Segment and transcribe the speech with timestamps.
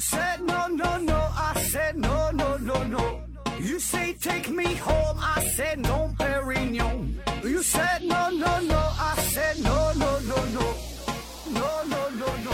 [0.00, 3.20] said no no no, I said no no no no.
[3.60, 7.20] You say take me home, I said no, Perignon.
[7.44, 10.74] You said no no no, I said no no no no,
[11.52, 12.52] no no no no.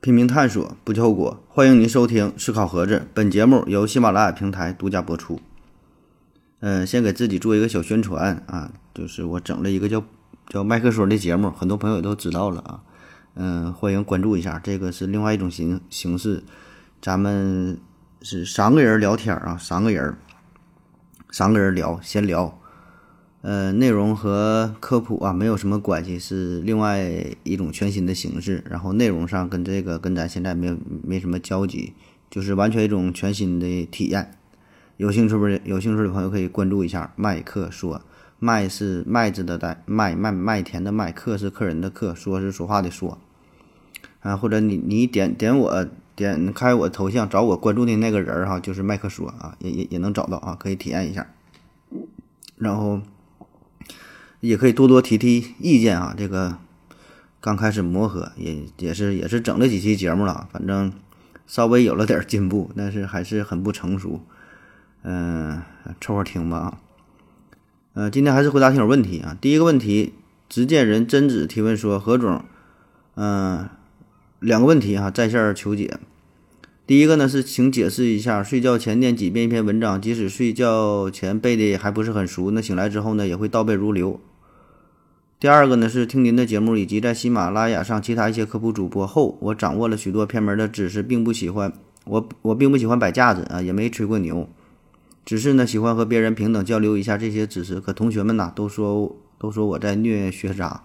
[0.00, 1.44] 拼命探索，不计后果。
[1.50, 5.38] 欢迎您收听《思考盒子》，本节目由喜马拉雅平台独家播出。
[6.60, 10.02] 嗯、先给自己做一个小宣传啊，就是我整了一个叫
[10.50, 12.82] 叫麦克说的节目，很多朋友都知道了啊。
[13.34, 16.42] 嗯、欢迎关注一下，这个是另外一种形形式，
[17.00, 17.78] 咱们
[18.20, 20.16] 是三个人聊天啊，三个人，
[21.30, 22.58] 三个人聊闲聊。
[23.42, 27.08] 呃，内容和科普啊没有什么关系，是另外
[27.44, 28.64] 一种全新的形式。
[28.68, 31.92] 然后内容上跟这个跟咱现在没有没什么交集，
[32.28, 34.32] 就是完全一种全新的体验。
[34.96, 35.46] 有兴趣不？
[35.62, 38.02] 有兴趣的朋友可以关注一下麦克说，
[38.40, 43.16] 麦是麦子的麦，麦麦麦田的麦，客是客人的客，说是说话的说。
[44.18, 51.28] 啊，或者你你点点我点开我头像找我关注的那个人儿哈，就是麦克说啊，也也也能找到啊，可以体验一下。
[52.56, 53.00] 然后。
[54.40, 56.14] 也可以多多提提意见啊！
[56.16, 56.56] 这个
[57.42, 60.90] 刚开始磨合，也也是也是整了几期节目了，反正
[61.46, 64.22] 稍微有了点进步，但是还是很不成熟。
[65.02, 65.60] 嗯、
[66.00, 66.78] 凑合听吧。
[68.00, 69.36] 呃，今天还是回答听友问题啊。
[69.42, 70.14] 第一个问题，
[70.48, 72.42] 执剑人真子提问说：何总，
[73.14, 73.68] 嗯、
[74.38, 75.98] 两个问题哈、在线求解。
[76.86, 84.18] 第一个呢是，请解释一下，睡觉前念几遍一篇文章，即使睡觉前背的还不是很熟，那醒来之后呢，也会倒背如流。
[85.38, 91.70] 第二个呢是听您的节目以及在喜马拉雅上其他一些科普主播后，我掌握了许多偏门的知识，并不喜欢
[92.06, 94.48] 我我并不喜欢摆架子啊，也没吹过牛，
[95.24, 97.80] 只是呢喜欢和别人平等交流一下这些知识。
[97.80, 100.82] 可同学们呐都说都说我在虐学渣。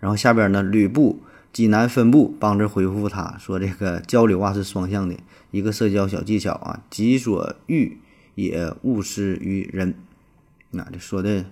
[0.00, 1.20] 然后下边呢吕布
[1.52, 5.16] 济南分部帮着回复他说这个交流啊是双向的，
[5.50, 7.98] 一个社交小技巧啊，己所欲
[8.34, 9.94] 也勿施于人。
[10.70, 11.44] 那这说的。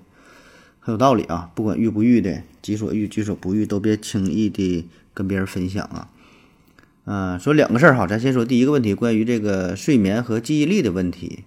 [0.85, 1.49] 很有道理啊！
[1.55, 4.85] 不管遇不遇的，己所欲，己所不欲，都别轻易的
[5.15, 6.11] 跟别人分享啊。
[7.05, 11.45] 嗯、说两个事儿哈，咱先说第一个问题，关于这个睡眠和记忆力的问题。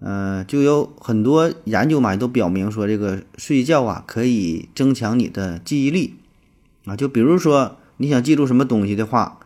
[0.00, 6.14] 嗯、就有很多研究嘛，都表明说这个睡觉啊可以增强你的记忆力
[6.84, 6.96] 啊。
[6.96, 9.38] 就比如说你想记住什么东西的话，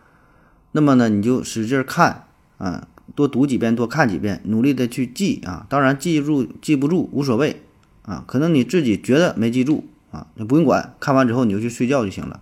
[0.72, 2.24] 那么呢你就使劲看
[2.56, 5.66] 啊，多读几遍，多看几遍，努力的去记啊。
[5.68, 7.62] 当然记住记不住无所谓。
[8.02, 12.40] 啊，可能你自己觉得没记住啊，你不用管，看完之后你就去睡觉就行了。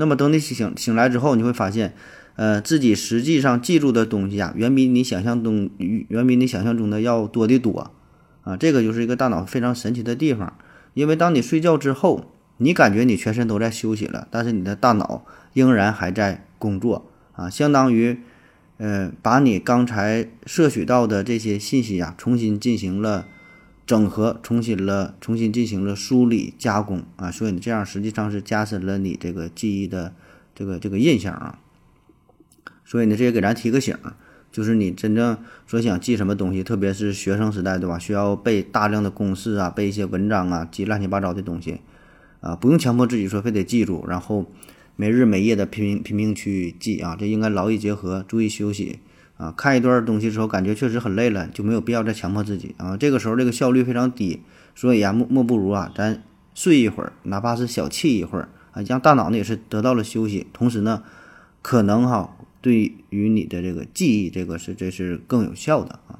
[0.00, 1.92] 那么等你醒醒来之后，你会发现，
[2.36, 7.90] 呃，自己实际上记住的东西啊，远比你想象中远比你想象中的要多得多
[8.42, 8.56] 啊。
[8.56, 10.56] 这个就是一个大脑非常神奇的地方，
[10.94, 18.18] 因为当你睡觉之后，你感觉你全身都在休息了，但是你的大脑仍然还在工作啊，相当于，
[18.76, 23.26] 呃，把你刚才摄取到的这些信息啊，重新进行了。
[23.88, 30.14] 整合重新了，重新进行了梳理加工啊，所以你这样实际上是加深了你这个记忆的
[30.54, 31.58] 这个这个印象啊。
[32.84, 33.96] 所以呢，这也给咱提个醒，
[34.52, 37.98] 就是你真正说想记什么东西，特别是学生时代对吧？
[37.98, 41.80] 需要背大量的公式啊，背一些文章啊，记乱七八糟的东西
[42.40, 44.44] 啊，不用强迫自己说非得记住，然后
[44.96, 48.98] 没日没夜的拼命拼命去记啊，这应该劳逸结合，注意休息。
[49.38, 52.96] 啊，看一段东西之后，感觉确实很累了，就没有必要再强迫自己啊。
[52.96, 54.42] 这个时候这个效率非常低，
[54.74, 56.22] 所以啊，莫莫不如啊，咱
[56.54, 61.04] 睡一会儿，哪怕是小憩一会儿啊，让大脑呢也是得到了休息，同时呢，
[61.62, 66.18] 可能哈，对于你的这个记忆，这个是这是更有效的啊。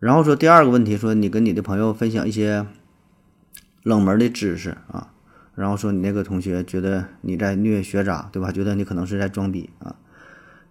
[0.00, 2.66] 然后说第二个问题，说你跟你的朋友分享一些
[3.84, 5.12] 冷门的知识啊，
[5.54, 8.50] 然后说你那个同学觉得你在虐学渣，对吧？
[8.50, 9.94] 觉得你可能是在装逼啊。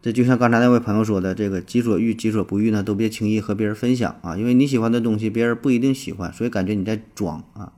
[0.02, 7.74] 这就像刚才那位朋友说的，这个己所欲，己所不欲呢，都别轻易和别人分享啊，因为你喜欢的东西，别人不一定喜欢，所以感觉你在装啊。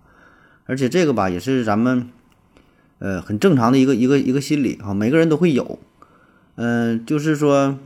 [0.65, 2.09] 而且这个吧，也是咱们
[2.99, 5.79] 呃很正常的一个一个一个心理啊，每个人都会有。
[6.55, 7.79] 嗯、就是说，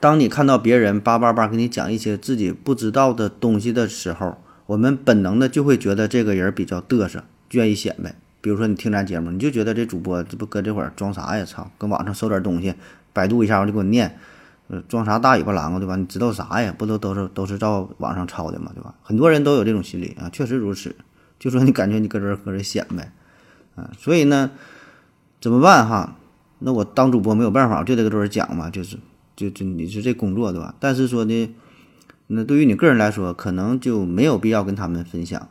[0.00, 7.22] 当你看到别人叭叭叭给你讲一些自己不知道的东西的时候，我们本能的就会觉得这个人比较嘚瑟，
[7.52, 8.16] 愿意显摆。
[8.40, 11.44] 比如说你听咱节目，你就觉得这主播这不搁这会儿装啥呀？
[11.44, 12.74] 操，搁网上搜点东西，
[13.12, 14.18] 百度一下我就给我念，
[14.68, 15.94] 呃，装啥大尾巴狼啊，对吧？
[15.96, 16.74] 你知道啥呀？
[16.78, 18.94] 不都都是都是照网上抄的嘛，对吧？
[19.02, 20.96] 很多人都有这种心理啊，确实如此。
[21.38, 23.12] 就说你感觉你搁这搁这显摆，
[23.74, 24.52] 啊，所以呢，
[25.40, 26.16] 怎么办哈？
[26.60, 28.96] 那我当主播没有办法，就得搁这儿讲嘛，就是
[29.36, 30.74] 就就你是这工作对吧？
[30.80, 31.54] 但是说呢，
[32.28, 35.48] 那对于你个人来说，可能就没有必要跟他们分享。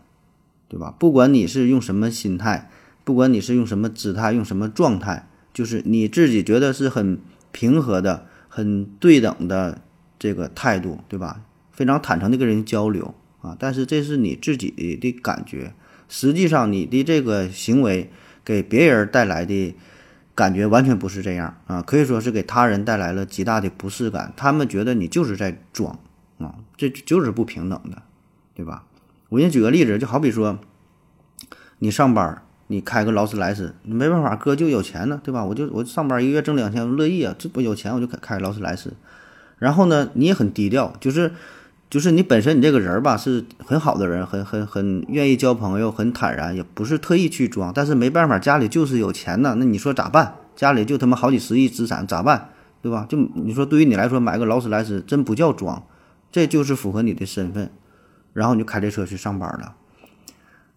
[0.72, 0.94] 对吧？
[1.00, 2.70] 不管你是用什么心态，
[3.10, 7.20] 不管你是用什么姿态，用什么状态，就是你自己觉得是很
[7.52, 9.82] 平和的、很对等的
[10.20, 11.42] 这个态度，对吧？
[11.72, 14.70] 非常坦诚的跟人交流啊，但是这是你自己
[15.02, 15.74] 的感觉，
[16.08, 18.12] 实际上你的这个行为
[18.46, 19.76] 给别人带来的
[20.36, 25.98] 感觉完全不是这样啊，可以说是给他人带来了极大的不适感，他们觉得你就是在装
[26.38, 28.04] 啊，这就是不平等的，
[28.54, 28.86] 对吧？
[29.30, 30.60] 我给你举个例子，就好比说
[31.80, 35.44] 你上班，你开个劳斯莱斯，没办法，哥就有钱呢，对吧？
[35.46, 38.94] 我就我上班一个月挣两千，我乐意啊，这不有钱我就开开劳斯莱斯，
[39.58, 41.34] 然后呢，你也很低调，就是。
[41.90, 47.72] 就是你本身你这个人吧是很好的人，很很很愿意交朋友，很坦然，也不是特意去装。
[47.74, 50.36] 但是没办法，家里就是有钱呢，那你说咋办？
[50.56, 52.50] 家里就他妈好几十亿资产，咋办？
[52.84, 53.08] 对吧？
[53.10, 55.82] 就你说对于你来说买个劳斯莱斯真不叫装，
[56.32, 57.72] 这就是符合你的身份。
[58.34, 59.74] 然后你就开这车去上班了。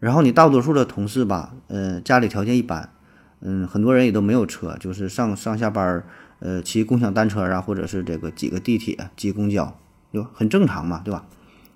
[0.03, 2.91] 然后你大多数的同事吧，嗯，家里条件一般，
[3.39, 6.03] 嗯，很多人也都没有车，就是上上下班，
[6.41, 9.79] 呃，骑共享单车啊，或者是这个挤个地铁、挤公交。
[10.13, 11.25] 就很正常嘛，对吧？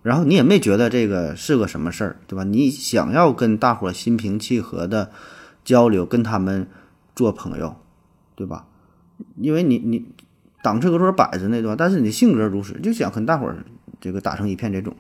[0.03, 2.43] 然后你也没觉得这个是个什么事儿，对吧？
[2.43, 5.13] 你想要跟大伙心平气和的
[5.65, 6.69] 交流，跟他们
[7.15, 7.77] 做朋友，
[8.35, 8.67] 对吧？
[9.37, 10.05] 因为你你
[10.65, 11.77] 挡这个桌摆着呢，对吧？
[11.79, 13.65] 但是你性格如此，就想跟大伙儿
[14.01, 14.97] 这个打成一片这种。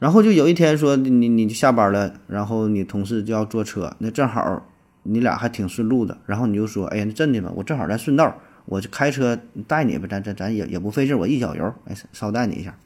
[0.00, 4.66] 然后就有一天说你你就下班了，然后你同事就要坐车，那正好
[5.04, 7.52] 你俩还挺顺路的，然后你就说，哎呀，那真的吧？
[7.54, 8.36] 我正好在顺道。
[8.66, 9.36] 我就开车
[9.66, 12.78] 带你吧，咱咱咱也也不费劲，我一脚油， 哎，捎带你一下。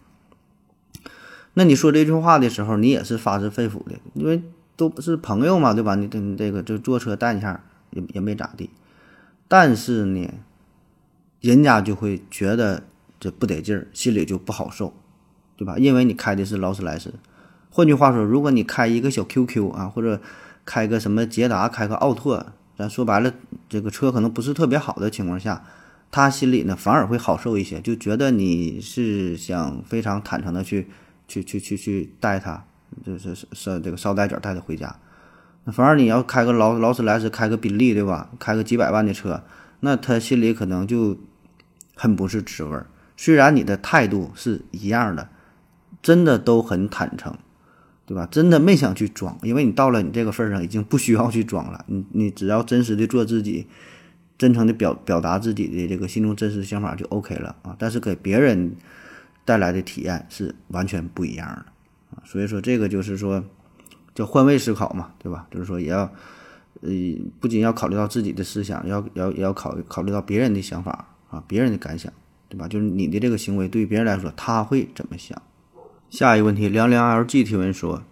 [1.55, 4.43] 那你说这句话的时候，你也是发自肺腑的，因为
[4.77, 5.95] 都不是朋友嘛，对吧？
[5.95, 8.71] 你你这个就坐车带一下，也也没咋地。
[9.47, 10.33] 但是呢，
[11.41, 12.85] 人家就会觉得
[13.21, 14.95] 这不得劲儿，心里就不好受，
[15.57, 15.77] 对吧？
[15.79, 17.15] 因为你开的是劳斯莱斯。
[17.71, 20.21] 换句话说，如果你开一个小 QQ 啊，或者
[20.65, 22.47] 开个什么捷达，开个奥拓。
[22.77, 23.33] 咱说白了，
[23.69, 25.65] 这个车可能不是特别好的情况下，
[26.11, 30.89] 他心里呢反而会好受一些，就觉得你是想非常坦诚的去
[31.29, 32.65] 去去去去带他，
[33.05, 34.97] 就是是这个捎带脚带他回家。
[35.65, 38.31] 那反而你要开个劳劳斯莱斯，开个宾利，对吧？
[38.39, 39.43] 开个几百万的车，
[39.81, 41.17] 那他心里可能就
[41.95, 42.87] 很不是滋味儿。
[43.17, 45.29] 虽然你的态度是一样的，
[46.05, 47.37] 真的都很坦诚。
[48.07, 48.29] 对吧？
[48.31, 51.83] 真的没想去装，因为你到了你这个份儿上，已经不需要去装了。
[51.89, 53.67] 你你只要真实的做自己，
[54.37, 57.75] 真诚的表表达自己的这个心中真实想法就 OK 了啊。
[57.79, 58.77] 但是给别人
[59.47, 61.65] 带来的体验是完全不一样的
[62.11, 62.21] 啊。
[62.27, 63.43] 所以说这个就是说
[64.15, 65.47] 叫换位思考嘛，对吧？
[65.51, 66.01] 就是说也要
[66.83, 66.91] 呃
[67.41, 72.13] 不仅要考虑到自己的思想，要要也要考考虑到别人的想法啊，别人的感想，
[72.51, 72.69] 对吧？
[72.69, 75.41] 就是你的这个行为对于别人来说他会怎么想？
[76.15, 78.05] 下一个问题，凉凉 LG 提问说：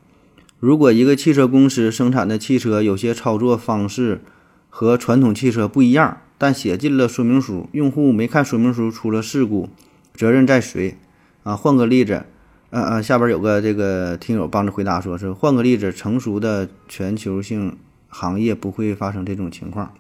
[0.59, 4.21] 如果一个汽车公司生产的汽车有些操作方式
[4.69, 9.69] 和传统汽车不一样，但写进了说明书，用户没看说明书出了事故，
[10.17, 10.99] 责任在谁？
[11.45, 12.25] 啊，换个例子，
[12.71, 17.77] 呃呃，下边有个这个听友帮着回答，说是换个例子，成熟的全球性
[18.09, 19.95] 行业不会发生这种情况。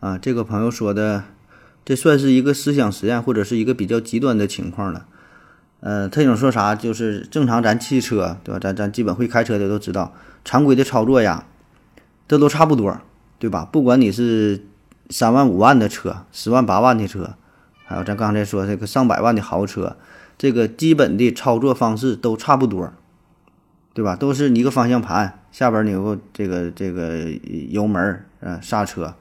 [0.00, 1.24] 啊，这个朋友说的，
[1.84, 5.08] 这算是一个思想实验，或者是一个比较极端的情况了。
[5.82, 6.76] 呃，他想说啥？
[6.76, 8.60] 就是正常，咱汽车对吧？
[8.60, 11.44] 咱咱基本会开车的都知道，常规的操作呀，
[12.28, 12.96] 这都差不多，
[13.40, 13.64] 对吧？
[13.64, 14.64] 不管你是
[15.10, 17.34] 三万五万的车，十万八万的车，
[17.84, 19.96] 还有咱刚才说这个上百万的豪车，
[20.38, 22.92] 这个基本的操作方式都差不多，
[23.92, 24.14] 对吧？
[24.14, 27.28] 都是一个方向盘，下边有个这个这个
[27.70, 29.16] 油门，呃，刹车，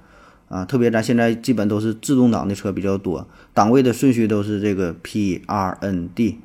[0.48, 6.38] 啊，特别咱现在基本都是自动挡的车比较多，档位的顺序都是这个 P R N D。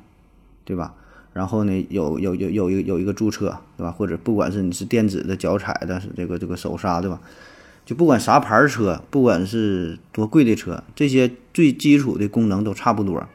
[0.67, 0.93] 对吧？
[1.31, 3.91] 然后呢，有有有有一有一个驻车，对吧？
[3.91, 7.21] 或者不管是你是电子的脚踩的，是这个这个手刹，对吧？
[7.85, 13.25] 就不管啥牌车，不管是多贵的车，这些最基础的功能都差不多，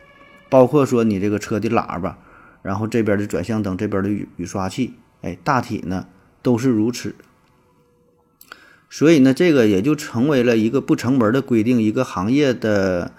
[0.51, 2.19] 包括说你这个车的喇叭，
[2.61, 6.07] 然后这边的转向灯，这边的雨雨刷器，哎，大体呢
[6.43, 7.15] 都是如此。
[8.91, 13.13] 所以呢，这个也就成为了一个不成文的规定，一个行业的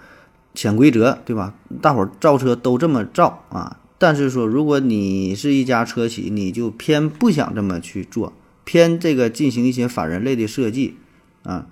[0.54, 1.54] 潜规则，对吧？
[1.82, 3.80] 大伙造车都这么造啊。
[4.04, 10.98] 但是说，如果你是一家车企，你就偏不想这么去做，偏这个进行一些反人类的设计，
[11.42, 11.68] 啊，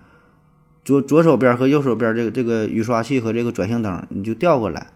[0.82, 4.86] 左左手边和右手边这个这个雨刷器和这个转向灯你就调过来，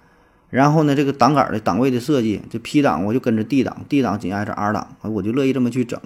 [0.48, 6.00] 然后呢，这个档杆的档位的设计，这 P 档我就跟着 D 档，D 档紧挨着 R 档，我就乐意这么去整。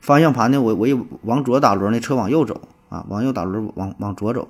[0.00, 4.46] 方向盘呢，我我一往左打轮，那车往右走啊，往右打轮往往左走，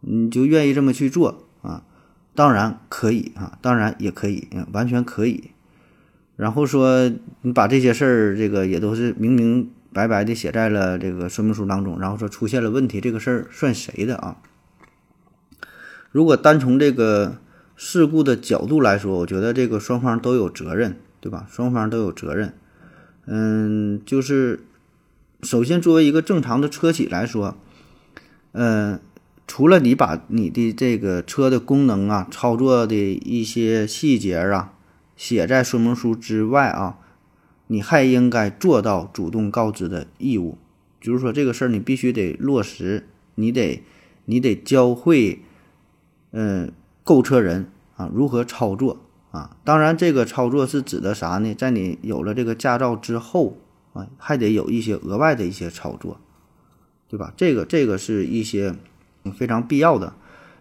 [0.00, 1.84] 你就愿意这么去做啊。
[2.40, 5.50] 当然可以啊，当然也可以，完全可以。
[6.36, 14.38] 然后说你把这些事儿，这个也都是明明白白的写在了这个说明书当中，然后说出现了问题，这个事儿算谁的啊？
[16.10, 17.36] 如果单从这个
[17.76, 21.46] 事故的角度来说，我觉得这个双方都有责任，对吧？
[21.50, 22.54] 双方都有责任。
[23.26, 24.60] 嗯，就是
[25.42, 27.58] 首先作为一个正常的车企来说，
[28.52, 28.98] 嗯，
[29.50, 34.74] 除了你把你的这个车的功能啊、操作的一些细节啊
[35.16, 36.98] 写在说明书之外啊，
[37.66, 40.56] 你还应该做到主动告知的义务。
[41.00, 43.82] 就是说，这个事儿你必须得落实，你得
[44.26, 45.40] 你得教会。
[46.30, 46.70] 嗯，
[47.02, 49.00] 购车人啊，如何操作
[49.32, 49.56] 啊？
[49.64, 51.52] 当然，这个操作是指的啥呢？
[51.54, 53.58] 在你有了这个驾照之后
[53.94, 56.20] 啊，还得有一些额外的一些操作，
[57.08, 57.34] 对吧？
[57.36, 58.76] 这个这个是一些
[59.32, 60.14] 非常必要的，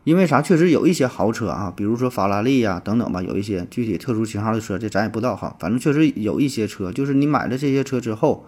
[0.03, 0.41] 因为啥？
[0.41, 5.55] 确实有一些豪车啊，比如说法拉利呀等等吧，有一些具体特殊型号的车，这咱也不知道哈。
[5.59, 8.45] 反正确实有一些车，就是你买了这些车之后，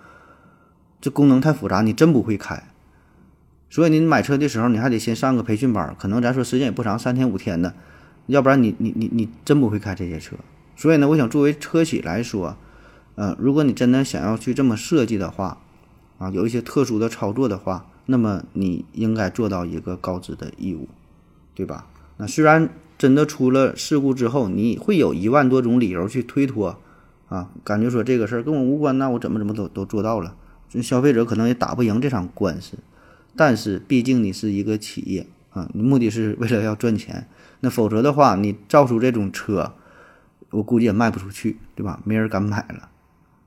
[1.00, 2.64] 这功能太复杂，你真不会开。
[3.70, 7.74] 所以您买车的时候，你还得先上个培训班，可能咱说时间也不长，三天五天的，
[8.28, 10.36] 要不然你你你你真不会开这些车。
[10.76, 12.58] 所以呢，我想作为车企来说，
[13.16, 15.60] 呃，如果你真的想要去这么设计的话，
[16.18, 20.88] 啊，有一些特殊的操作的话，那么你应该做到一个告知的义务，
[21.56, 21.88] 对吧？
[22.18, 26.78] 那虽然真的出了事故之后，你会有一万多种理由去推脱，
[27.30, 30.36] 啊，感觉说这个事儿跟我无关，那我怎么怎么都都做到了，
[30.84, 32.78] 消费者可能也打不赢这场官司。
[33.36, 37.28] 但是毕竟你是一个企业啊，你目的是为了要赚钱，
[37.62, 39.74] 那否则的话，你造出这种车，
[40.50, 42.02] 我估计也卖不出去，对吧？
[42.04, 42.90] 没人敢买了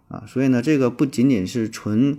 [0.08, 0.24] 啊。
[0.26, 2.18] 所以呢，这个不仅仅是纯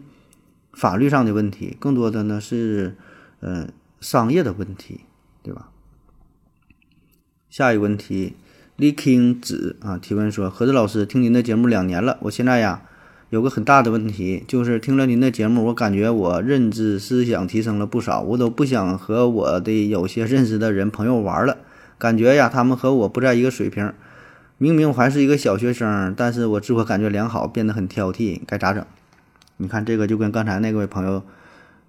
[0.75, 2.96] 法律上的问题，更多的呢是
[3.39, 5.01] 呃商业的问题，
[5.41, 5.70] 对吧？
[7.50, 8.36] 下一个问题
[8.77, 12.84] ，Liking 子啊提问说：何子老师，听您的节目两年了，我现在呀。
[13.32, 21.58] 有个很大的问题，就是听了您的节目，我感觉我认知思想提升了不少，我都不想和我的有些认识的人朋友玩了，
[21.98, 23.91] 感觉呀，他们和我不在一个水平。
[24.60, 28.86] 明明我还是一个小学生，但是我自我感觉良好，变得很挑剔，该咋整？
[29.57, 31.24] 你看这个就跟刚才那位朋友，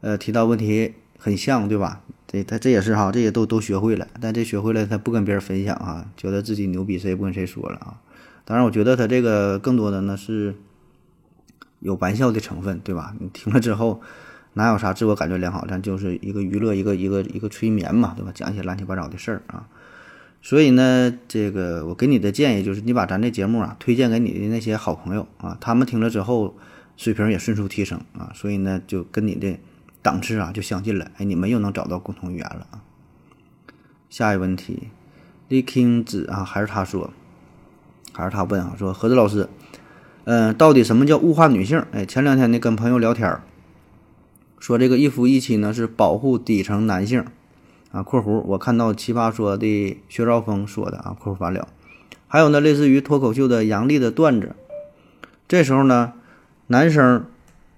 [0.00, 2.02] 呃，提到问题很像，对吧？
[2.26, 8.00] 这他这也是哈，这些都都学会了，但这学会了他不跟别人分享啊，觉得自己牛逼，谁也不跟谁说了啊。
[8.44, 10.54] 当然，我觉得他这个更多的呢是。
[11.80, 13.14] 有玩笑的成分，对吧？
[13.20, 14.00] 你听了之后，
[14.54, 15.66] 哪有啥自我感觉良好？
[15.66, 18.32] 咱就是一个娱乐，一个一个一个催眠嘛，对吧？
[18.35, 19.68] 讲一些乱七八糟的事儿啊。
[20.40, 26.56] 所以呢，这个我给你的建议就是，你把咱这节目啊推荐给你的那些好朋友啊，他们听了之后
[26.97, 28.33] 水平也迅速提升啊。
[28.35, 29.59] 所以呢，就跟你的
[30.03, 32.83] 档次啊就相近了，哎，你们又能找到共同语言了啊。
[34.09, 34.88] 下一个问题，
[35.49, 37.12] 李 i 子啊，还是他说，
[38.12, 39.49] 还是他问啊，说何子老师。
[40.25, 41.85] 嗯，到底什么叫物化女性？
[41.93, 43.41] 哎，前两天呢跟朋友聊天，
[44.59, 47.25] 说这个一夫一妻呢是保护底层男性
[47.93, 48.03] 啊。
[48.03, 51.17] 括弧我看到奇葩说的薛兆丰说的啊。
[51.17, 51.69] 括弧完了，
[52.26, 54.57] 还有呢类似于脱口秀的杨笠的段子。
[55.47, 56.15] 这时候呢，
[56.68, 57.25] 男生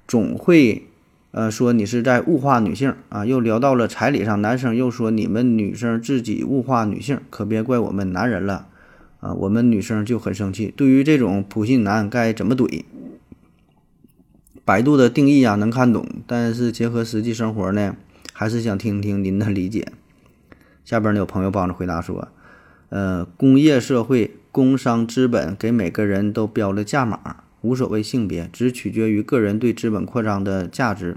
[0.07, 0.87] 总会
[1.31, 3.27] 呃说你是在物化女性啊。
[3.27, 8.67] 又聊到了彩礼上，男生又说你们女生自己物化女性，可别怪我们男人了。
[9.21, 10.73] 啊，我们女生就很生气。
[10.77, 12.85] 对于这种普信男，该怎么怼？
[14.65, 17.97] 百度的定义啊，能看懂，但是结合实际生活呢，
[18.33, 19.91] 还是想听听您的理解。
[20.85, 22.29] 下边呢，有朋友帮着回答说：，
[22.91, 31.17] 呃，工业社会，工商资本给每个人都标了价码，无所谓性别，只取决于个人对资本扩张的价值。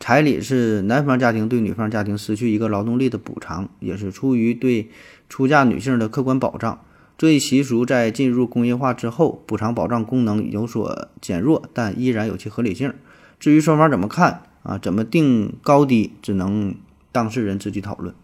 [0.00, 4.90] 彩礼是男方家庭对女方家庭失去一个劳动力的补偿，也是出于对
[5.28, 6.80] 出嫁女性的客观保障。
[7.16, 12.92] 这一习俗在进入工业化之后，补偿保障功能有所减弱，但依然有其合理性。
[13.38, 16.74] 至于双方怎么看啊，怎么定高低，只能
[17.12, 18.14] 当事人自己讨论。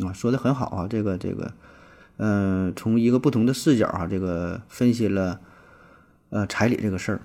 [0.00, 1.52] 啊，说的很好啊，这个这个，
[2.16, 5.40] 嗯，从一个不同的视角哈，这个分析了
[6.30, 7.20] 呃彩礼这个事儿。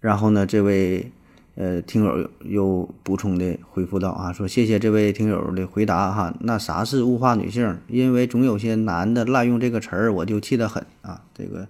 [0.00, 1.10] 然后呢，这位。
[1.56, 6.34] 呃，听友又补充的回复道啊，说谢谢这位听友的回答哈。
[6.40, 7.78] 那啥是物化女性？
[7.86, 11.22] 因为总有些男的滥用这个词儿，我就气得很啊。
[11.32, 11.68] 这个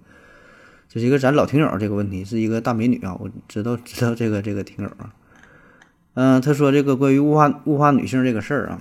[0.89, 5.13] 这是一个咱老听友这个问题，是一个大美女啊，我知道知道这个这个听友啊。
[6.15, 8.81] 嗯，他说这个关于物化物化女性这个事儿啊，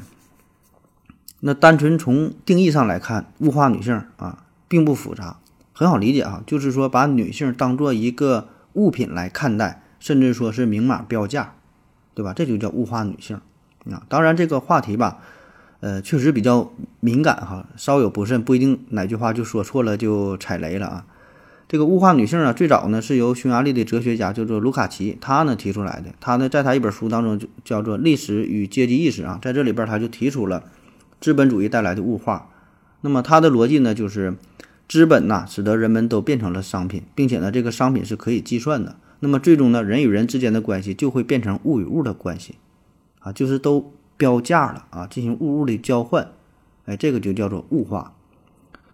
[1.42, 5.36] 那单纯从定义上来看，物化女性啊，并不复杂，
[5.74, 9.82] 很好理解啊，就是说把女性当做一个物品来看待。
[10.04, 11.54] 甚至说是明码标价，
[12.14, 12.34] 对吧？
[12.34, 13.40] 这就叫物化女性
[13.90, 14.04] 啊！
[14.10, 15.20] 当然，这个话题吧，
[15.80, 21.06] 呃，确实比较敏感哈，稍有不慎，不一定哪句话就说错了就踩雷了啊。
[21.70, 26.14] 这个物化女性啊，最早呢是由匈牙利的哲学家叫做卢卡奇，他呢提出来的。
[26.20, 30.66] 他呢在他一本书当中就叫做《历史与阶级意识》啊，在这里边他就提出了
[31.22, 32.50] 资本主义带来的物化。
[33.00, 34.36] 那么他的逻辑呢，就是
[34.94, 38.96] 资本呐使得人们都变成了商品，并且呢这个商品是可以计算的。
[39.22, 42.58] 那么最终呢，人与人之间的关系就会变成物与物的关系，
[43.18, 46.28] 啊，就是都标价了啊，进行物物的交换，
[46.86, 48.14] 哎，这个就叫做物化。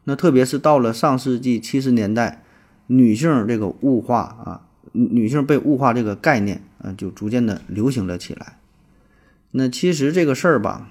[0.05, 2.45] 那特别是到了上世纪七十年代，
[2.87, 4.61] 女性这个物化啊，
[4.93, 8.57] 女性被物化这个概念啊，就逐渐的流行了起来。
[9.51, 10.89] 那其实这个事儿吧，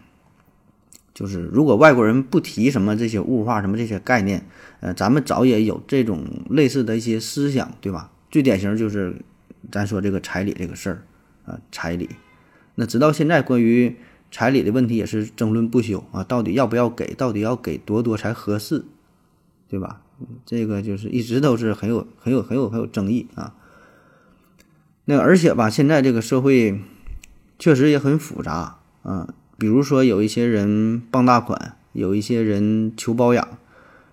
[1.18, 4.46] 就是如果外国人不提什么这些物化什么这些概念，
[4.78, 8.12] 呃，咱们早也有这种类似的一些思想，对吧？
[8.30, 9.16] 最典型就是，
[9.72, 11.02] 咱说这个彩礼这个事儿，
[11.44, 12.08] 啊，彩礼，
[12.76, 13.96] 那直到现在关于
[14.30, 18.84] 彩礼的问题也是争论不休啊，到底要不要给，到底要给多多才合适，
[19.68, 20.02] 对吧？
[20.46, 23.56] 这个就是一直都是很有很有很有很有争议啊。
[25.06, 26.80] 那而且吧，现在这个社会
[27.58, 33.58] 确实也很复杂啊，比如说有一些人傍大款，有一些人求包养，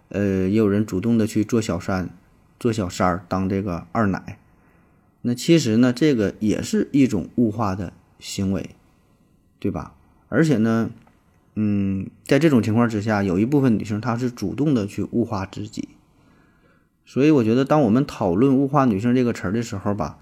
[0.10, 2.10] 呃，也有人主动的去做小三。
[2.58, 4.40] 做小三儿当这个二奶，
[5.24, 8.70] 那其实呢，这个也是一种物化的行为，
[9.60, 9.94] 对吧？
[10.30, 10.90] 而且呢，
[11.56, 15.90] 嗯，在这种情况之下，有一部分女性她是主动的去物化自己，
[17.06, 20.18] 所以我觉得，当我们讨论物化女性这个词儿的时候吧，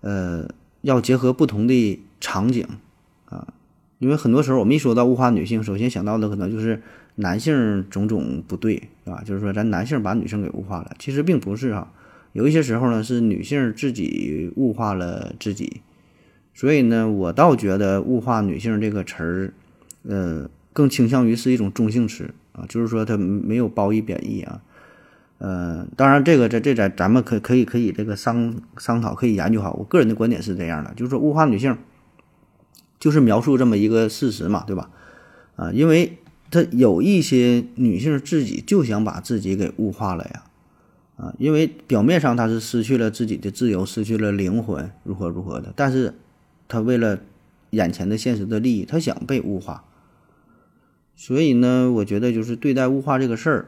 [0.00, 0.48] 呃，
[0.80, 2.66] 要结合不同的场景，
[3.98, 6.82] 因为很多时候我们一说到物化女性，首先想到的可能就是。
[7.18, 8.74] 男性种种不对，
[9.06, 9.22] 是吧？
[9.24, 11.90] 就是说，咱男性把女生给物化了，其实并不是啊。
[12.34, 15.80] 有一些时候呢，是女性自己物化了自己。
[16.52, 19.54] 所以呢，我倒觉得“物化女性”这个词儿，
[20.02, 24.60] 呃，更倾向于是一种中性词啊，就是说它没有褒义贬义啊。
[25.38, 29.70] 呃，当然，这个这这在咱们可可以可以这个商商讨，可以研究哈。
[29.70, 31.74] 我个人的观点是这样的，就是说物化女性，
[32.98, 34.90] 就是描述这么一个事实嘛，对吧？
[35.56, 36.18] 啊，因为。
[36.48, 40.44] 他有一些女性自己就想把自己给物化了呀，
[41.16, 46.14] 啊，因为表面上她是失去了自己的自由，失去了灵魂，如何如何的，但是
[46.68, 47.18] 她为了
[47.70, 49.82] 眼前的现实的利益，她想被物化。
[51.16, 53.66] 所以呢，我觉得就是对待物化这个事儿，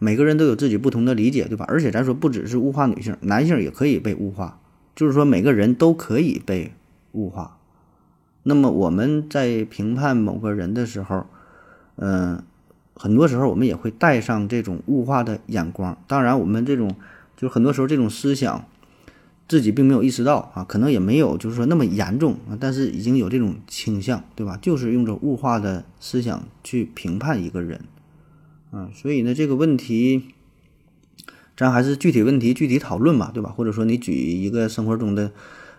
[0.00, 1.64] 每个人都有自己不同的理解，对吧？
[1.68, 4.60] 而且咱说不只是物化女性，男性也可以被物化，
[4.96, 6.72] 就是说每个人都可以被
[7.12, 7.55] 物化。
[8.48, 11.26] 那么我们在评判某个人的时候，
[11.96, 12.40] 嗯，
[12.94, 15.98] 很多时候我们也会带上这种物化的眼光。
[16.06, 16.94] 当然，我们这种
[17.36, 18.64] 就是很多时候这种思想，
[19.48, 24.56] 自己并没有意识到啊，可能也没有就是说那么严重啊，但是已经有这种倾向，对吧？
[24.62, 27.80] 就是用着物化的思想去评判一个人，
[28.70, 30.22] 啊，所以呢，这个问题，
[31.56, 33.50] 咱还是具体问题具体讨论吧，对吧？
[33.50, 35.32] 或者说你举一个生活中的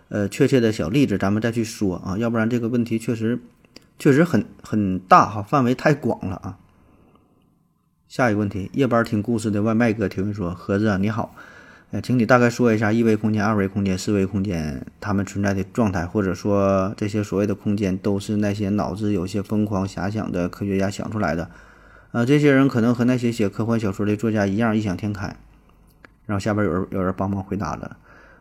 [0.08, 3.38] 呃确切的小例子，咱们再去说啊，要不然这个问题确实。
[4.00, 6.56] 确实很很大哈，范围太广了啊。
[8.06, 11.34] 下一个问题，夜班听故事的外卖哥提问说：“盒子啊，你好，
[11.90, 21.50] 呃，请你大概说一下一维空间、二维空间、四维空间它们存在的状态，或者说这些所谓的空间都是那些脑子有些疯狂遐想的科学家想出来的？
[22.12, 25.36] 呃，这些人可能和那些写科幻小说的作家一样异想天开。”
[26.24, 27.96] 然后下边有人有人帮忙回答了。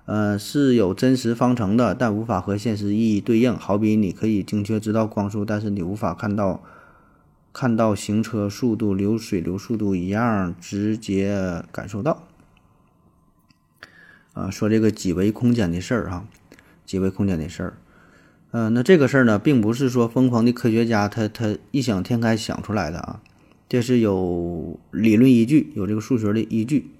[0.07, 3.53] 呃，是有真实方程的，但无法和现实意义对应。
[3.53, 6.63] 好比你可以精确知道光速，但是你无法看到
[7.51, 12.23] 看到行车速度、流水流速度一样直接感受到。
[14.31, 16.25] 啊，说这个几维空间的事儿哈，
[16.85, 17.73] 几维空间的事儿。
[18.51, 23.19] 嗯，那这个事儿呢，并不是说疯狂的科学家他他异想天开想出来的啊，
[23.67, 26.91] 这是有理论依据，有这个数学的依据。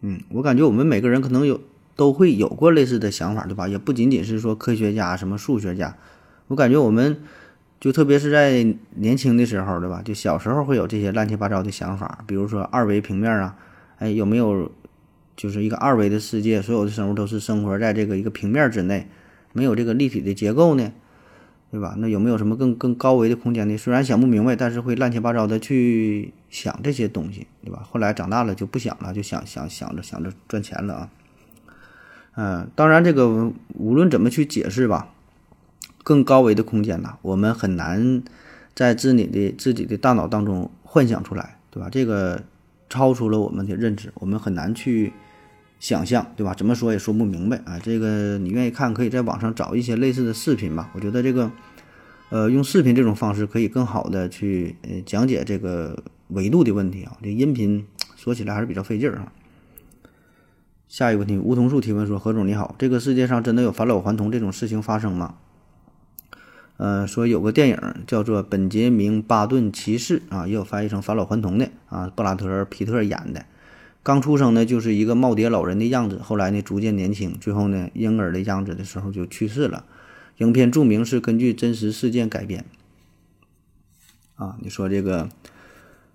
[0.00, 1.60] 嗯，我感觉我们每个人可能有。
[1.96, 3.68] 都会有过类似的想法，对吧？
[3.68, 5.96] 也不仅仅是说科学家、什么数学家，
[6.48, 7.16] 我感觉我们
[7.80, 8.64] 就特别是在
[8.96, 10.02] 年轻的时候，对吧？
[10.04, 13.56] 就小时候会有这些乱七八糟的想法，比如说二维平面啊，
[13.98, 14.70] 哎，有没有
[15.36, 19.06] 就是一个二维的世界，所有的生物都是生活在这个一个平面之内，
[19.52, 20.92] 没有这个立体的结构呢，
[21.70, 21.94] 对吧？
[21.98, 23.76] 那有没有什么更更高维的空间呢？
[23.76, 27.86] 虽然想不明白，但是会乱七八糟的去想这些东西，对吧？
[27.88, 31.10] 后来长大了就不想了，就想想想着想着赚钱了啊。
[32.36, 35.08] 嗯，当然，这个无论怎么去解释吧，
[36.02, 38.22] 更高维的空间呐，我们很难
[38.74, 41.88] 在自己的自己的大脑当中幻想出来，对吧？
[41.88, 42.42] 这个
[42.88, 45.12] 超出了我们的认知，我们很难去
[45.78, 46.52] 想象，对吧？
[46.54, 47.78] 怎么说也说不明白啊。
[47.78, 50.90] 这个你愿意看，可以在网上找一些类似的视频吧。
[50.94, 51.50] 我觉得这个，
[52.30, 57.16] 呃，用视频这种方式可以更好的去呃讲解这个维度的问题啊。
[57.22, 59.32] 这音频说起来还是比较费劲儿啊。
[60.88, 65.36] 下一个问题，梧桐树提问说：何总你好，这个世界上真的有返老还童这种事情发生吗？
[66.76, 73.44] 呃，说有个电影叫做《本杰明·巴顿骑士》啊，也有翻译成返老还童的啊，布拉德·皮特演的。
[74.02, 79.84] 刚出生呢，就是一个耄耋老人的样子，后来呢，逐渐年轻，最后呢，婴儿的样子的时候就去世了。
[80.38, 82.64] 影片注明是根据真实事件改编。
[84.34, 85.28] 啊，你说这个，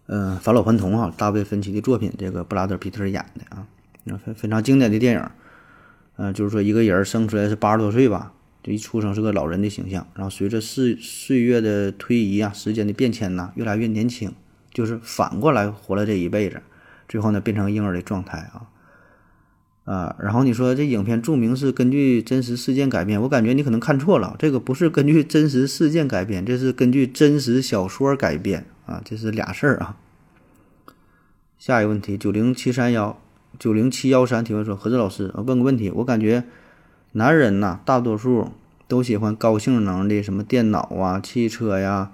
[0.08, 3.66] 嗯，返老还童哈，大卫·芬奇的作品，这个布拉德·皮特演的啊，
[4.18, 5.30] 非非常经典的电影。
[6.18, 8.34] 嗯，就是说一个人生出来是八十多岁吧。
[8.62, 14.34] 就一出生是个老人的形象，然后随着岁岁月的推移啊，时间的变迁呐，越来越年轻，
[14.74, 16.62] 就是反过来活了这一辈子，
[17.08, 18.68] 最后呢变成婴儿的状态啊
[19.86, 20.16] 啊！
[20.20, 29.96] 然后你说这影片注明是根据真实事件改编，我感觉你可能看错了，这个不是根据真实事件改编，这是根据真实小说改编啊，这是俩事儿啊。
[31.58, 33.20] 下一个问题，九零七三幺
[33.58, 36.44] 九零七幺三提问说，何志老师，我问个问题，我感觉。
[37.14, 38.52] 男人呐，大多数
[38.88, 42.12] 都喜欢高性能的什么电脑啊、汽车呀、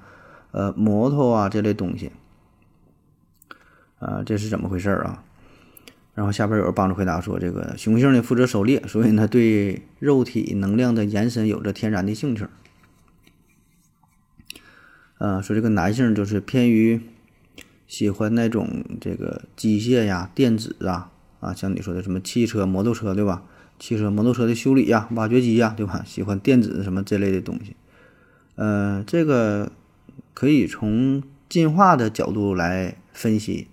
[0.51, 2.11] 呃摩托啊这类东西，
[3.99, 5.21] 啊，这是怎么回事啊？
[6.13, 12.47] 然后下边有人帮着回答说，这个雄性呢负责狩猎，所以呢对肉体能量的延伸有着天然的兴趣。
[15.17, 17.01] 呃，说这个男性就是偏于
[17.85, 23.43] 喜欢那种这个机械呀、电子啊，啊，像你说的什么汽车、摩托车，对吧？
[23.77, 26.01] 汽车、摩托车的修理呀、挖掘机呀，对吧？
[26.05, 27.75] 喜欢电子什么这类的东西，
[28.55, 29.71] 呃，这个
[30.33, 33.67] 可以从进化的角度来分析，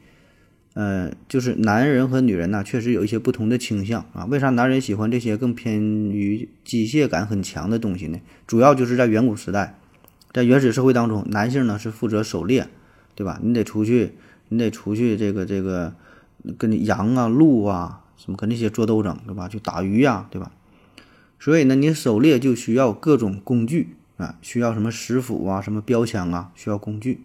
[0.75, 4.25] 呃，就是男人和女人呢，确实有一些不同的倾向啊。
[4.25, 8.19] 为啥男人喜欢这些更偏于机械感很强的东西呢？
[8.47, 9.79] 主要就是在远古时代，
[10.33, 12.67] 在原始社会当中，男性呢是负责狩猎，
[13.15, 13.39] 对吧？
[13.41, 14.15] 你得出去，
[14.49, 15.95] 你得出去，这个这个
[16.59, 18.01] 跟羊啊、鹿啊。
[18.15, 19.49] 什么跟那些做斗争，对吧？
[19.49, 20.53] 就打鱼呀，对吧？
[21.41, 27.23] 所以呢，你狩猎就需要各种工具啊，需要什么石斧啊，什么标枪啊，需要工具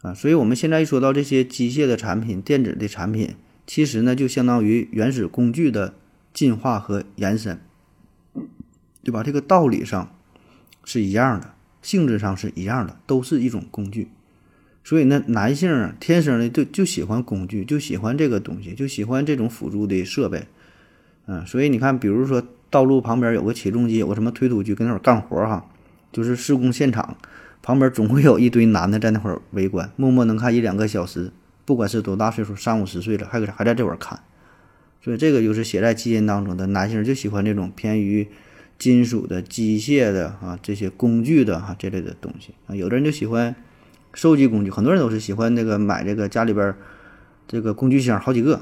[0.00, 0.12] 啊。
[0.12, 5.94] 所以我们现在一说到这些机械的产品、电子的产品，其实呢，就相当于原始工具的
[6.34, 7.60] 进化和延伸，
[9.04, 9.22] 对吧？
[9.22, 10.12] 这个道理上
[10.82, 14.08] 是一样的，性质上是一样的，都是一种工具。
[14.84, 20.44] 所以呢，男性天生的就就喜欢工具，就喜欢这个东西，就喜欢这种辅助的设备，
[21.26, 25.64] 嗯，所以你看，比如说道路旁边有个起重机，有个什么推土机，跟那会儿干活哈，
[26.10, 27.16] 就是施工现场
[27.62, 31.30] 旁边总会有一堆男的在那会儿围观，默默能看一两个小时，
[31.64, 34.18] 不管是多大岁数，三五十岁了，还还在这会儿看，
[35.00, 38.26] 所以这个就是写在基因当中的，男性就喜欢这种偏于
[38.80, 43.54] 金属的、机械的啊这些工具的哈这类的东西啊，有的人就喜欢。
[44.14, 46.74] 收集工具，很多人都是喜欢那个买这个家里边
[47.48, 48.60] 这个工具箱，好几个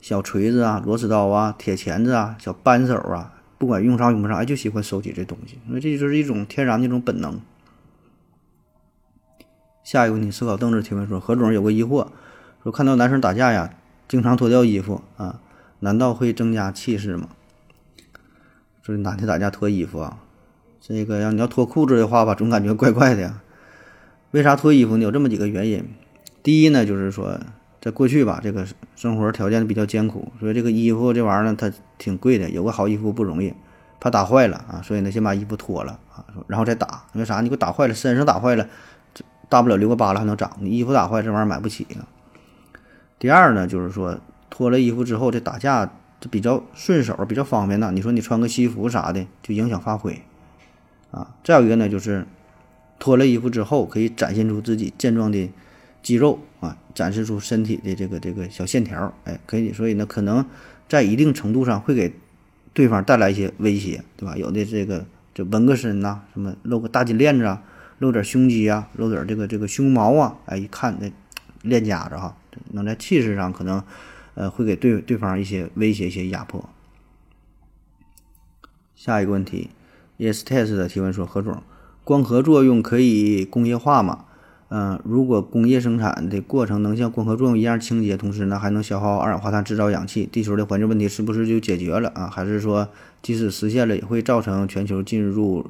[0.00, 7.40] 小锤子啊、螺丝刀啊、铁钳子啊、小扳手啊，不管用上用不上，哎，就喜欢收集这东西，因为这就是一种天然的一种本能。
[9.84, 12.08] 下一个问题，思考政治提问说，何总有个疑惑，
[12.62, 13.74] 说看到男生打架呀，
[14.08, 15.40] 经常脱掉衣服啊，
[15.80, 17.28] 难道会增加气势吗？
[18.82, 20.18] 说男的打架脱衣服啊，
[20.80, 23.42] 这个要你要脱裤子的话吧，总感觉怪怪的呀。
[24.36, 25.02] 为啥脱衣服呢？
[25.02, 25.82] 有这么几个原因。
[26.42, 27.40] 第一呢，就是说，
[27.80, 33.54] 在过去吧，这个生活条件比较艰苦，所以这个衣服这玩意儿呢，它挺贵的，有个好衣服不容易，
[33.98, 37.04] 怕打坏了啊，所以呢，先把衣服脱了啊，然后再打。
[37.14, 37.40] 因为啥？
[37.40, 38.68] 你给我打坏了，身上打坏了，
[39.14, 40.54] 这大不了留个疤了还能长。
[40.60, 42.04] 你衣服打坏，这玩意儿买不起啊。
[43.18, 44.20] 第二呢，就是说，
[44.50, 45.86] 脱了衣服之后，这打架
[46.20, 47.90] 就比较顺手，比较方便呐。
[47.90, 50.20] 你说你穿个西服啥的，就影响发挥
[51.10, 51.34] 啊。
[51.42, 52.26] 再有一个呢，就是。
[52.98, 55.50] 脱了衣服之后，可以展现出自己健壮的
[56.02, 60.44] 肌肉啊，展示出身体的这个这个小线条，哎，可以，所以呢，可能
[60.88, 62.14] 在一定程度上会给
[62.72, 64.36] 对方带来一些威胁，对吧？
[64.36, 65.04] 有的这个
[65.34, 67.62] 就纹个身呐，什么露个大金链子啊，
[67.98, 71.12] 露点胸肌啊，露点这个这个胸毛啊，哎，一看那
[71.62, 72.36] 练家子哈，
[72.72, 73.82] 能在气势上可能
[74.34, 76.68] 呃会给对对方一些威胁、一些压迫。
[78.94, 79.70] 下一个问题
[80.18, 81.62] ，Yes Test 的提问说，何总。
[82.06, 84.26] 光合作用可以工业化嘛？
[84.68, 92.28] 嗯，如果工业生产的过程能像光合作用一样清洁，同时呢还能消耗二氧化碳制造氧气，地球的环境问题是不是就解决了啊？
[92.28, 92.88] 还是说
[93.22, 95.66] 即使实现了，也会造成全球进入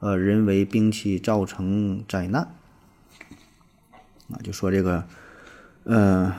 [0.00, 2.48] 呃人为冰期，造成灾难？
[4.32, 5.04] 啊，就说这个，
[5.84, 6.32] 嗯，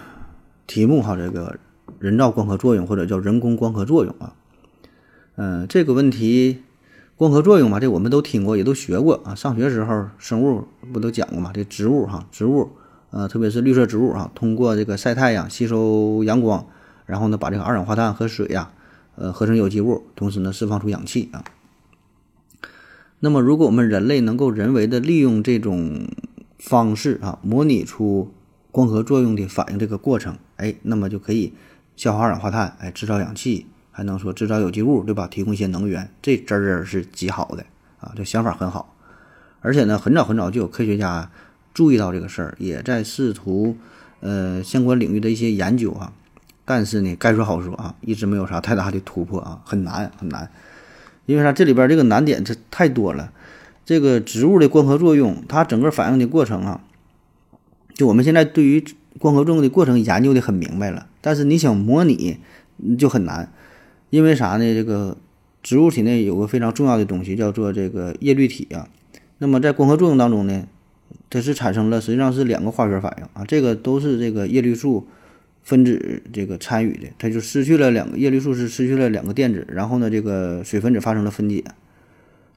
[0.68, 1.58] 题目哈，这个
[2.00, 4.34] 人造光合作用或者叫人工光合作用啊，
[5.38, 6.64] 嗯，这个问题。
[7.18, 9.34] 光合作用嘛，这我们都听过，也都学过啊。
[9.34, 11.52] 上学时候生物不都讲过嘛？
[11.52, 12.70] 这植物哈，植物，
[13.10, 16.68] 呃，特别是绿色植物啊，通过这个晒太阳吸收阳光，
[17.08, 18.72] 然后呢把这个二氧化碳和水呀，
[19.16, 21.44] 呃合成有机物，同时呢释放出氧气啊。
[23.20, 26.08] 那么如果我们人类能够人为的利用这种
[26.60, 28.32] 方式啊，模拟出
[28.72, 31.54] 光合作用的反应这个过程，哎，那么就可以
[31.96, 33.66] 消耗二氧化碳，哎，制造氧气，
[33.98, 35.26] 还能说制造有机物，对吧？
[35.26, 37.66] 提供一些能源，这真儿是极好的
[38.00, 38.94] 啊，这想法很好。
[39.62, 41.32] 而且呢，很早很早就有科学家
[41.74, 43.76] 注意到这个事儿，也在试图
[44.20, 46.14] 呃相关领域的一些研究啊。
[46.64, 50.48] 但是呢，该说好说啊，一直没有啥太大的突破啊，很难很难。
[51.26, 51.52] 因为啥？
[51.52, 53.34] 这里边这个难点这太多了。
[53.84, 56.82] 这个植物的光合作用，它整个反应的过程啊，
[57.96, 58.86] 就我们现在对于
[59.18, 62.38] 光合作用的过程研究的很明白了，但是你想模拟
[63.00, 63.52] 就很难。
[64.10, 64.74] 因为啥呢？
[64.74, 65.18] 这个
[65.62, 68.88] 植物体内有个非常重要的东西，叫做这个叶绿体啊。
[69.40, 70.68] 那么在光合作用当中呢，
[71.30, 75.06] 它是产生了实际上是两个化学反应啊，这个都是这个叶绿素
[75.64, 81.64] 分子这个参与的，它就失去了两个叶绿素是失去了两个电子，然后呢，这个水分子发生了分解。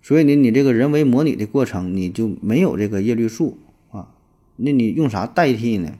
[0.02, 3.58] 所以呢，你这个人为模拟的过程，你就没有这个叶绿素
[3.90, 4.08] 啊，
[4.56, 5.92] 那你用啥代替呢？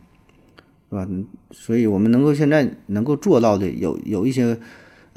[0.88, 1.06] 是吧？
[1.50, 4.58] 所以我们能够现在能够做到的有有一些，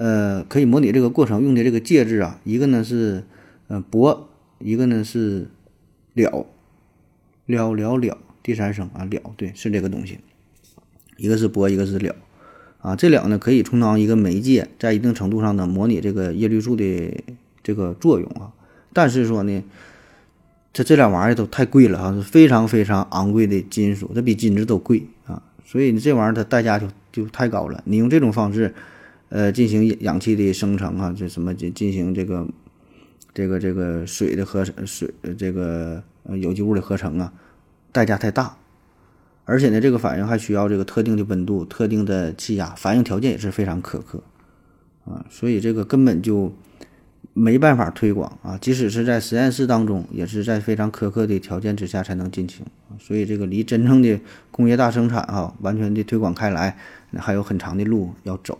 [0.03, 3.23] 呃，可以模拟这个过程用的这个介质啊，一个呢是
[3.69, 4.23] 呃铂，
[4.59, 5.47] 一个呢是
[6.13, 6.45] 了，
[7.45, 10.19] 了了了，第三声啊了，对，是这个东西，
[11.15, 12.13] 一个是铂，一个是了，
[12.81, 17.23] 啊，这两呢可以充当一个媒介，在一定程度上呢模拟这个叶绿素的
[17.63, 18.51] 这个作用啊。
[18.91, 19.63] 但是说呢，
[20.73, 27.81] 这这俩玩意儿都太贵了哈，是非常非常昂贵的金属，它比金子都贵啊，所以你这玩意儿它代价就就太高了。
[27.85, 28.75] 你用这种方式，
[29.33, 32.47] 呃，进行氧气的生成啊，这什么进进行这个
[33.33, 37.33] 这个这个水的合成水这个呃有机物的合成啊，
[37.91, 38.55] 代价太大，
[39.45, 44.21] 而且呢，这个反应还需要这个特定的温度、特定的气压，反应条件也是非常苛刻
[45.05, 46.53] 啊，所以这个根本就。
[47.35, 52.63] 没办法推广啊，即使是在实验室当中，也是在非常苛刻的条件之下才能进行。
[52.99, 54.19] 所以这个离真正的
[54.51, 56.77] 工业大生产啊，完全的推广开来，
[57.17, 58.59] 还有很长的路要走。